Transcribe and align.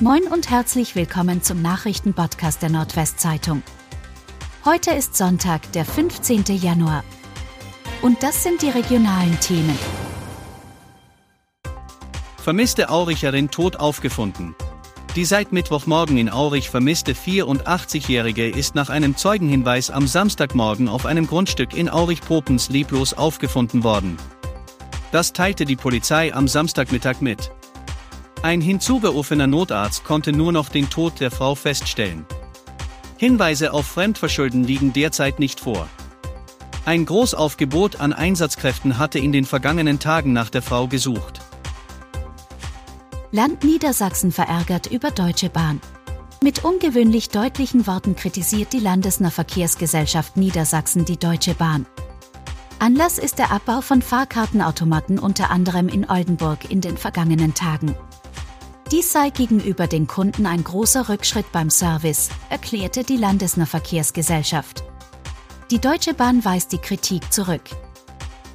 Moin 0.00 0.24
und 0.24 0.50
herzlich 0.50 0.96
willkommen 0.96 1.40
zum 1.40 1.62
Nachrichtenpodcast 1.62 2.60
der 2.60 2.68
Nordwestzeitung. 2.68 3.62
Heute 4.64 4.90
ist 4.90 5.14
Sonntag, 5.14 5.70
der 5.70 5.84
15. 5.84 6.42
Januar. 6.60 7.04
Und 8.02 8.20
das 8.24 8.42
sind 8.42 8.60
die 8.62 8.70
regionalen 8.70 9.38
Themen. 9.38 9.78
Vermisste 12.38 12.90
Auricherin 12.90 13.52
tot 13.52 13.76
aufgefunden. 13.76 14.56
Die 15.14 15.24
seit 15.24 15.52
Mittwochmorgen 15.52 16.18
in 16.18 16.28
Aurich 16.28 16.70
vermisste 16.70 17.12
84-Jährige 17.12 18.48
ist 18.48 18.74
nach 18.74 18.88
einem 18.88 19.16
Zeugenhinweis 19.16 19.92
am 19.92 20.08
Samstagmorgen 20.08 20.88
auf 20.88 21.06
einem 21.06 21.28
Grundstück 21.28 21.72
in 21.72 21.88
Aurich-Popens 21.88 22.68
leblos 22.68 23.14
aufgefunden 23.14 23.84
worden. 23.84 24.16
Das 25.12 25.32
teilte 25.32 25.64
die 25.64 25.76
Polizei 25.76 26.34
am 26.34 26.48
Samstagmittag 26.48 27.20
mit. 27.20 27.52
Ein 28.44 28.60
hinzugerufener 28.60 29.46
Notarzt 29.46 30.04
konnte 30.04 30.30
nur 30.30 30.52
noch 30.52 30.68
den 30.68 30.90
Tod 30.90 31.18
der 31.18 31.30
Frau 31.30 31.54
feststellen. 31.54 32.26
Hinweise 33.16 33.72
auf 33.72 33.86
Fremdverschulden 33.86 34.64
liegen 34.64 34.92
derzeit 34.92 35.38
nicht 35.38 35.60
vor. 35.60 35.88
Ein 36.84 37.06
Großaufgebot 37.06 38.00
an 38.00 38.12
Einsatzkräften 38.12 38.98
hatte 38.98 39.18
in 39.18 39.32
den 39.32 39.46
vergangenen 39.46 39.98
Tagen 39.98 40.34
nach 40.34 40.50
der 40.50 40.60
Frau 40.60 40.88
gesucht. 40.88 41.40
Land 43.32 43.64
Niedersachsen 43.64 44.30
verärgert 44.30 44.88
über 44.88 45.10
Deutsche 45.10 45.48
Bahn. 45.48 45.80
Mit 46.42 46.66
ungewöhnlich 46.66 47.30
deutlichen 47.30 47.86
Worten 47.86 48.14
kritisiert 48.14 48.74
die 48.74 48.80
Landesnahverkehrsgesellschaft 48.80 50.36
Niedersachsen 50.36 51.06
die 51.06 51.16
Deutsche 51.16 51.54
Bahn. 51.54 51.86
Anlass 52.78 53.16
ist 53.16 53.38
der 53.38 53.52
Abbau 53.52 53.80
von 53.80 54.02
Fahrkartenautomaten 54.02 55.18
unter 55.18 55.50
anderem 55.50 55.88
in 55.88 56.10
Oldenburg 56.10 56.70
in 56.70 56.82
den 56.82 56.98
vergangenen 56.98 57.54
Tagen. 57.54 57.96
Dies 58.94 59.10
sei 59.10 59.30
gegenüber 59.30 59.88
den 59.88 60.06
Kunden 60.06 60.46
ein 60.46 60.62
großer 60.62 61.08
Rückschritt 61.08 61.50
beim 61.50 61.68
Service, 61.68 62.28
erklärte 62.48 63.02
die 63.02 63.16
Landesnahverkehrsgesellschaft. 63.16 64.84
Die 65.72 65.80
Deutsche 65.80 66.14
Bahn 66.14 66.44
weist 66.44 66.70
die 66.70 66.78
Kritik 66.78 67.32
zurück. 67.32 67.62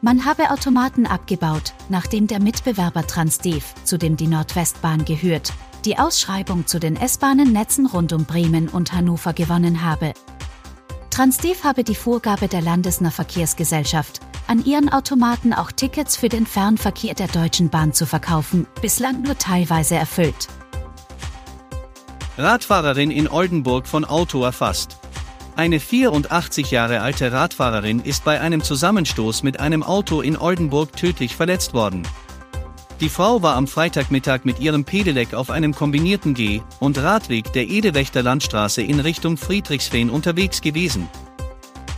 Man 0.00 0.24
habe 0.24 0.50
Automaten 0.50 1.04
abgebaut, 1.04 1.74
nachdem 1.90 2.28
der 2.28 2.40
Mitbewerber 2.40 3.06
Transdev, 3.06 3.74
zu 3.84 3.98
dem 3.98 4.16
die 4.16 4.26
Nordwestbahn 4.26 5.04
gehört, 5.04 5.52
die 5.84 5.98
Ausschreibung 5.98 6.66
zu 6.66 6.80
den 6.80 6.96
S-Bahnen-Netzen 6.96 7.84
rund 7.84 8.14
um 8.14 8.24
Bremen 8.24 8.70
und 8.70 8.94
Hannover 8.94 9.34
gewonnen 9.34 9.84
habe. 9.84 10.14
Transdev 11.10 11.62
habe 11.62 11.84
die 11.84 11.94
Vorgabe 11.94 12.48
der 12.48 12.62
Landesnahverkehrsgesellschaft, 12.62 14.20
an 14.52 14.62
ihren 14.66 14.90
Automaten 14.90 15.54
auch 15.54 15.72
Tickets 15.72 16.14
für 16.14 16.28
den 16.28 16.44
Fernverkehr 16.44 17.14
der 17.14 17.26
Deutschen 17.26 17.70
Bahn 17.70 17.94
zu 17.94 18.04
verkaufen, 18.04 18.66
bislang 18.82 19.22
nur 19.22 19.38
teilweise 19.38 19.94
erfüllt. 19.94 20.48
Radfahrerin 22.36 23.10
in 23.10 23.28
Oldenburg 23.28 23.86
von 23.86 24.04
Auto 24.04 24.44
erfasst. 24.44 24.98
Eine 25.56 25.80
84 25.80 26.70
Jahre 26.70 27.00
alte 27.00 27.32
Radfahrerin 27.32 28.00
ist 28.00 28.26
bei 28.26 28.42
einem 28.42 28.62
Zusammenstoß 28.62 29.42
mit 29.42 29.58
einem 29.58 29.82
Auto 29.82 30.20
in 30.20 30.36
Oldenburg 30.36 30.94
tödlich 30.94 31.34
verletzt 31.34 31.72
worden. 31.72 32.02
Die 33.00 33.08
Frau 33.08 33.40
war 33.40 33.56
am 33.56 33.66
Freitagmittag 33.66 34.40
mit 34.44 34.60
ihrem 34.60 34.84
Pedelec 34.84 35.32
auf 35.32 35.48
einem 35.48 35.74
kombinierten 35.74 36.34
Geh- 36.34 36.60
und 36.78 36.98
Radweg 36.98 37.54
der 37.54 37.70
Edewächter 37.70 38.22
Landstraße 38.22 38.82
in 38.82 39.00
Richtung 39.00 39.38
Friedrichsfehn 39.38 40.10
unterwegs 40.10 40.60
gewesen. 40.60 41.08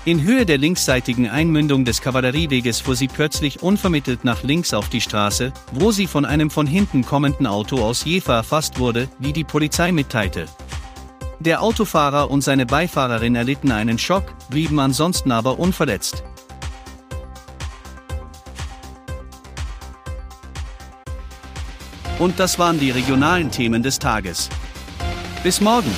In 0.06 0.22
Höhe 0.22 0.44
der 0.44 0.58
linksseitigen 0.58 1.30
Einmündung 1.30 1.86
des 1.86 2.02
Kavallerieweges 2.02 2.82
fuhr 2.82 2.94
sie 2.94 3.08
plötzlich 3.08 3.62
unvermittelt 3.62 4.22
nach 4.22 4.42
links 4.42 4.74
auf 4.74 4.90
die 4.90 5.00
Straße, 5.00 5.50
wo 5.72 5.92
sie 5.92 6.06
von 6.06 6.26
einem 6.26 6.50
von 6.50 6.66
hinten 6.66 7.06
kommenden 7.06 7.46
Auto 7.46 7.82
aus 7.82 8.04
Jever 8.04 8.34
erfasst 8.34 8.78
wurde, 8.78 9.08
wie 9.18 9.32
die 9.32 9.44
Polizei 9.44 9.92
mitteilte. 9.92 10.44
Der 11.40 11.62
Autofahrer 11.62 12.30
und 12.30 12.42
seine 12.42 12.66
Beifahrerin 12.66 13.34
erlitten 13.34 13.72
einen 13.72 13.98
Schock, 13.98 14.24
blieben 14.50 14.78
ansonsten 14.78 15.32
aber 15.32 15.58
unverletzt. 15.58 16.22
Und 22.18 22.38
das 22.38 22.58
waren 22.58 22.78
die 22.78 22.90
regionalen 22.90 23.50
Themen 23.50 23.82
des 23.82 23.98
Tages. 23.98 24.50
Bis 25.42 25.62
morgen! 25.62 25.90